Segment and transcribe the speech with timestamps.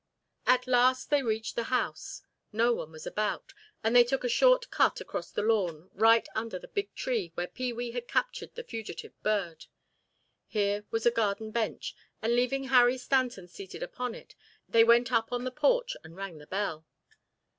[0.47, 2.23] At last they reached the house.
[2.51, 3.53] No one was about,
[3.83, 7.45] and they took a short cut across the lawn, right under the big tree where
[7.45, 9.67] Pee wee had captured the fugitive bird.
[10.47, 14.33] Here was a garden bench and leaving Harry Stanton seated upon it,
[14.67, 16.83] they went up on the porch and rang the bell.